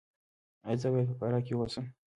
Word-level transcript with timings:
ایا 0.65 0.79
زه 0.81 0.87
باید 0.93 1.09
په 1.09 1.15
فراه 1.19 1.41
کې 1.45 1.53
اوسم؟ 1.55 1.85